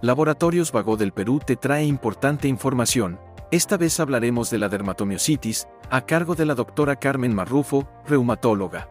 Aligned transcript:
Laboratorios 0.00 0.70
Vago 0.70 0.96
del 0.96 1.10
Perú 1.10 1.40
te 1.44 1.56
trae 1.56 1.84
importante 1.84 2.46
información. 2.46 3.18
Esta 3.50 3.76
vez 3.76 3.98
hablaremos 3.98 4.48
de 4.48 4.58
la 4.58 4.68
dermatomiositis, 4.68 5.66
a 5.90 6.06
cargo 6.06 6.36
de 6.36 6.46
la 6.46 6.54
doctora 6.54 6.94
Carmen 6.94 7.34
Marrufo, 7.34 7.88
reumatóloga. 8.06 8.88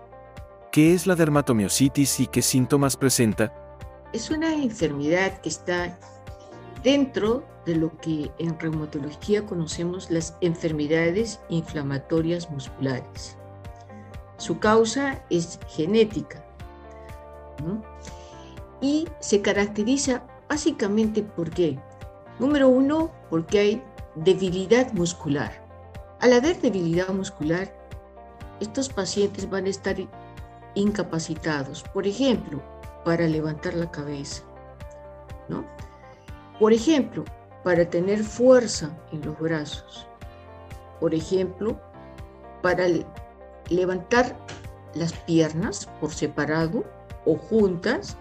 ¿Qué 0.70 0.94
es 0.94 1.08
la 1.08 1.16
dermatomiositis 1.16 2.20
y 2.20 2.28
qué 2.28 2.42
síntomas 2.42 2.98
presenta? 2.98 3.54
Es 4.12 4.30
una 4.30 4.54
enfermedad 4.54 5.40
que 5.40 5.48
está 5.48 5.98
dentro 6.84 7.46
de 7.66 7.78
lo 7.78 7.98
que 8.00 8.30
en 8.38 8.60
reumatología 8.60 9.46
conocemos 9.46 10.12
las 10.12 10.36
enfermedades 10.42 11.40
inflamatorias 11.48 12.52
musculares. 12.52 13.38
Su 14.36 14.60
causa 14.60 15.24
es 15.30 15.58
genética 15.70 16.44
y 18.82 19.08
se 19.22 19.42
caracteriza 19.42 20.22
básicamente 20.50 21.24
por 21.24 21.50
qué. 21.50 21.80
Número 22.40 22.68
uno, 22.70 23.12
porque 23.30 23.60
hay 23.60 23.84
debilidad 24.16 24.92
muscular. 24.94 25.52
Al 26.20 26.34
haber 26.34 26.60
debilidad 26.62 27.10
muscular, 27.10 27.74
estos 28.60 28.90
pacientes 28.90 29.50
van 29.50 29.66
a 29.66 29.70
estar 29.70 29.96
incapacitados, 30.76 31.84
por 31.94 32.08
ejemplo, 32.08 32.62
para 33.04 33.28
levantar 33.28 33.74
la 33.74 33.90
cabeza, 33.90 34.44
¿no? 35.48 35.66
Por 36.60 36.74
ejemplo, 36.74 37.24
para 37.64 37.90
tener 37.90 38.24
fuerza 38.24 38.90
en 39.12 39.26
los 39.26 39.38
brazos. 39.40 40.08
Por 41.00 41.14
ejemplo, 41.14 41.80
para 42.62 42.88
levantar 43.70 44.38
las 44.96 45.14
piernas 45.14 45.88
por 46.00 46.12
separado 46.12 46.84
o 47.26 47.36
juntas 47.36 48.18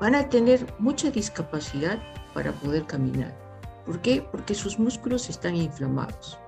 van 0.00 0.14
a 0.14 0.28
tener 0.28 0.66
mucha 0.78 1.10
discapacidad 1.10 1.98
para 2.34 2.52
poder 2.52 2.86
caminar. 2.86 3.36
¿Por 3.84 4.00
qué? 4.00 4.22
Porque 4.30 4.54
sus 4.54 4.78
músculos 4.78 5.28
están 5.28 5.54
inflamados. 5.56 6.38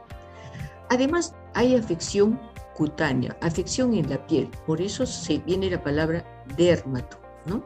Además, 0.89 1.35
hay 1.55 1.77
afección 1.77 2.41
cutánea, 2.75 3.37
afección 3.41 3.95
en 3.95 4.09
la 4.09 4.27
piel. 4.27 4.51
Por 4.67 4.81
eso 4.81 5.07
se 5.07 5.39
viene 5.39 5.71
la 5.71 5.83
palabra 5.83 6.25
dermato, 6.57 7.19
¿no? 7.47 7.63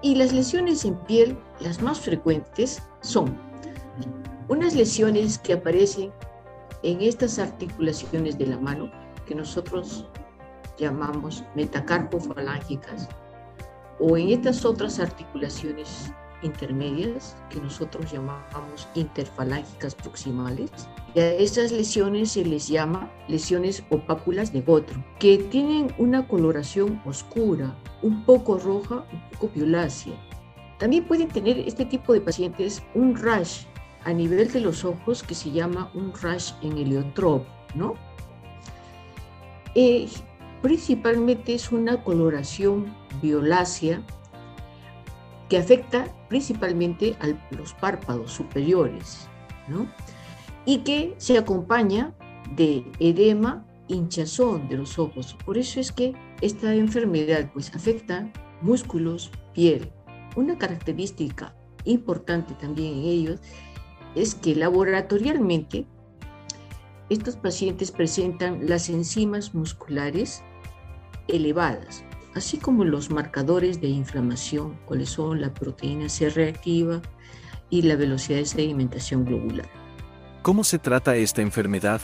Y 0.00 0.14
las 0.14 0.32
lesiones 0.32 0.84
en 0.84 0.96
piel, 1.04 1.38
las 1.60 1.82
más 1.82 2.00
frecuentes, 2.00 2.82
son 3.00 3.36
unas 4.48 4.74
lesiones 4.74 5.38
que 5.38 5.54
aparecen 5.54 6.12
en 6.82 7.02
estas 7.02 7.38
articulaciones 7.38 8.38
de 8.38 8.46
la 8.46 8.58
mano, 8.58 8.90
que 9.26 9.34
nosotros 9.34 10.06
llamamos 10.78 11.44
metacarpofalángicas, 11.54 13.08
o 14.00 14.16
en 14.16 14.30
estas 14.30 14.64
otras 14.64 14.98
articulaciones 14.98 16.12
intermedias 16.42 17.36
que 17.50 17.60
nosotros 17.60 18.10
llamamos 18.12 18.88
interfalángicas 18.94 19.94
proximales. 19.94 20.70
Y 21.14 21.20
a 21.20 21.32
esas 21.32 21.72
lesiones 21.72 22.32
se 22.32 22.44
les 22.44 22.68
llama 22.68 23.10
lesiones 23.28 23.82
opáculas 23.90 24.52
de 24.52 24.60
Gotro, 24.60 25.02
que 25.18 25.38
tienen 25.38 25.92
una 25.98 26.28
coloración 26.28 27.00
oscura, 27.04 27.76
un 28.02 28.24
poco 28.24 28.58
roja, 28.58 29.04
un 29.12 29.30
poco 29.32 29.50
violácea. 29.54 30.14
También 30.78 31.04
pueden 31.04 31.28
tener 31.28 31.58
este 31.58 31.84
tipo 31.84 32.12
de 32.12 32.20
pacientes 32.20 32.82
un 32.94 33.16
rash 33.16 33.64
a 34.04 34.12
nivel 34.12 34.52
de 34.52 34.60
los 34.60 34.84
ojos 34.84 35.22
que 35.22 35.34
se 35.34 35.50
llama 35.50 35.90
un 35.94 36.12
rash 36.22 36.52
en 36.62 36.78
heliotropo, 36.78 37.46
¿no? 37.74 37.94
Eh, 39.74 40.08
principalmente 40.62 41.54
es 41.54 41.72
una 41.72 42.02
coloración 42.04 42.94
violácea 43.20 44.02
que 45.48 45.58
afecta 45.58 46.06
principalmente 46.28 47.16
a 47.20 47.28
los 47.56 47.72
párpados 47.74 48.32
superiores, 48.32 49.28
¿no? 49.66 49.90
Y 50.66 50.78
que 50.78 51.14
se 51.18 51.38
acompaña 51.38 52.14
de 52.54 52.84
edema, 52.98 53.64
hinchazón 53.88 54.68
de 54.68 54.76
los 54.76 54.98
ojos. 54.98 55.36
Por 55.46 55.56
eso 55.56 55.80
es 55.80 55.92
que 55.92 56.14
esta 56.42 56.74
enfermedad 56.74 57.50
pues 57.52 57.74
afecta 57.74 58.30
músculos, 58.60 59.30
piel. 59.54 59.90
Una 60.36 60.58
característica 60.58 61.54
importante 61.84 62.54
también 62.54 62.94
en 62.94 63.04
ellos 63.04 63.40
es 64.14 64.34
que 64.34 64.54
laboratorialmente 64.54 65.86
estos 67.08 67.36
pacientes 67.36 67.90
presentan 67.90 68.68
las 68.68 68.90
enzimas 68.90 69.54
musculares 69.54 70.42
elevadas, 71.28 72.04
así 72.38 72.56
como 72.56 72.84
los 72.84 73.10
marcadores 73.10 73.80
de 73.80 73.88
inflamación, 73.88 74.78
cuáles 74.86 75.10
son 75.10 75.40
la 75.40 75.52
proteína 75.52 76.08
C 76.08 76.30
reactiva 76.30 77.02
y 77.68 77.82
la 77.82 77.96
velocidad 77.96 78.38
de 78.38 78.46
sedimentación 78.46 79.24
globular. 79.24 79.68
¿Cómo 80.42 80.64
se 80.64 80.78
trata 80.78 81.16
esta 81.16 81.42
enfermedad? 81.42 82.00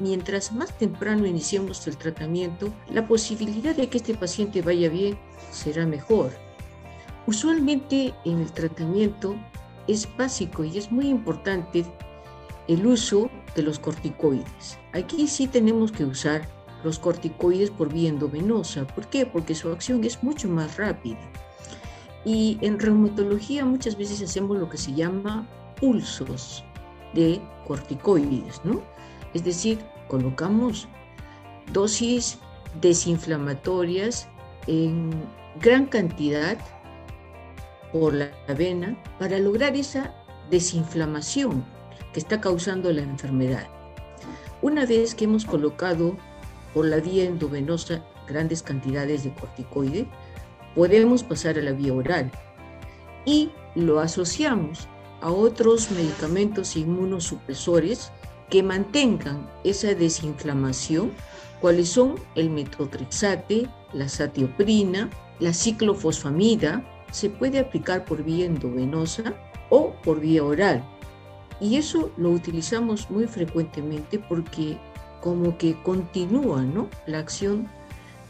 Mientras 0.00 0.52
más 0.52 0.76
temprano 0.76 1.26
iniciemos 1.26 1.86
el 1.86 1.96
tratamiento, 1.96 2.72
la 2.92 3.08
posibilidad 3.08 3.74
de 3.74 3.88
que 3.88 3.98
este 3.98 4.14
paciente 4.14 4.60
vaya 4.60 4.88
bien 4.88 5.18
será 5.50 5.86
mejor. 5.86 6.30
Usualmente 7.26 8.12
en 8.24 8.40
el 8.40 8.52
tratamiento 8.52 9.34
es 9.88 10.08
básico 10.16 10.62
y 10.64 10.76
es 10.78 10.92
muy 10.92 11.08
importante 11.08 11.84
el 12.68 12.86
uso 12.86 13.30
de 13.56 13.62
los 13.62 13.78
corticoides. 13.78 14.78
Aquí 14.92 15.26
sí 15.26 15.46
tenemos 15.46 15.90
que 15.90 16.04
usar 16.04 16.46
los 16.84 16.98
corticoides 16.98 17.70
por 17.70 17.92
vía 17.92 18.10
endovenosa. 18.10 18.86
¿Por 18.86 19.06
qué? 19.08 19.26
Porque 19.26 19.54
su 19.54 19.70
acción 19.70 20.04
es 20.04 20.22
mucho 20.22 20.48
más 20.48 20.76
rápida. 20.76 21.18
Y 22.24 22.58
en 22.60 22.78
reumatología 22.78 23.64
muchas 23.64 23.96
veces 23.96 24.22
hacemos 24.22 24.58
lo 24.58 24.68
que 24.68 24.78
se 24.78 24.92
llama 24.92 25.48
pulsos 25.80 26.64
de 27.14 27.40
corticoides, 27.66 28.60
¿no? 28.64 28.82
Es 29.32 29.44
decir, 29.44 29.78
colocamos 30.08 30.86
dosis 31.72 32.38
desinflamatorias 32.80 34.28
en 34.66 35.10
gran 35.60 35.86
cantidad 35.86 36.58
por 37.92 38.14
la 38.14 38.30
vena 38.56 38.96
para 39.18 39.38
lograr 39.38 39.76
esa 39.76 40.14
desinflamación 40.50 41.64
que 42.12 42.20
está 42.20 42.40
causando 42.40 42.92
la 42.92 43.02
enfermedad. 43.02 43.68
Una 44.62 44.86
vez 44.86 45.14
que 45.14 45.24
hemos 45.26 45.44
colocado 45.44 46.16
por 46.74 46.86
la 46.86 46.98
vía 46.98 47.24
endovenosa 47.24 48.04
grandes 48.26 48.62
cantidades 48.62 49.24
de 49.24 49.32
corticoide, 49.32 50.06
podemos 50.74 51.22
pasar 51.22 51.58
a 51.58 51.62
la 51.62 51.72
vía 51.72 51.94
oral 51.94 52.30
y 53.24 53.50
lo 53.74 54.00
asociamos 54.00 54.88
a 55.20 55.30
otros 55.30 55.90
medicamentos 55.90 56.76
inmunosupresores 56.76 58.10
que 58.50 58.62
mantengan 58.62 59.48
esa 59.64 59.94
desinflamación, 59.94 61.12
cuáles 61.60 61.88
son 61.88 62.16
el 62.34 62.50
metotrexate, 62.50 63.68
la 63.92 64.08
satioprina, 64.08 65.08
la 65.40 65.54
ciclofosfamida, 65.54 66.84
se 67.10 67.30
puede 67.30 67.58
aplicar 67.58 68.04
por 68.04 68.22
vía 68.22 68.44
endovenosa 68.44 69.34
o 69.70 69.94
por 70.02 70.20
vía 70.20 70.44
oral. 70.44 70.84
Y 71.60 71.76
eso 71.76 72.10
lo 72.16 72.30
utilizamos 72.30 73.10
muy 73.10 73.26
frecuentemente 73.26 74.18
porque 74.18 74.76
como 75.24 75.56
que 75.56 75.74
continúa 75.82 76.60
¿no? 76.60 76.90
la 77.06 77.20
acción 77.20 77.66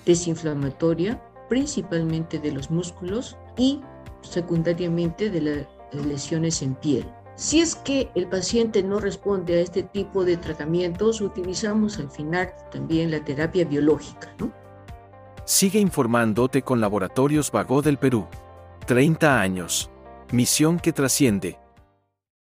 desinflamatoria, 0.07 1.21
principalmente 1.49 2.39
de 2.39 2.53
los 2.53 2.71
músculos 2.71 3.37
y 3.59 3.81
secundariamente 4.23 5.29
de 5.29 5.41
las 5.41 6.07
lesiones 6.07 6.63
en 6.63 6.77
piel. 6.77 7.05
Si 7.35 7.61
es 7.61 7.75
que 7.75 8.11
el 8.15 8.29
paciente 8.29 8.81
no 8.85 9.01
responde 9.01 9.59
a 9.59 9.61
este 9.61 9.83
tipo 9.83 10.25
de 10.25 10.37
tratamientos, 10.37 11.21
utilizamos 11.21 11.99
al 11.99 12.09
final 12.09 12.53
también 12.71 13.11
la 13.11 13.25
terapia 13.25 13.65
biológica. 13.65 14.33
Sigue 15.45 15.81
informándote 15.81 16.63
con 16.63 16.81
Laboratorios 16.81 17.51
Vago 17.51 17.83
del 17.83 17.99
Perú. 17.99 18.29
30 18.87 19.41
años. 19.41 19.91
Misión 20.31 20.79
que 20.79 20.93
trasciende. 20.93 21.64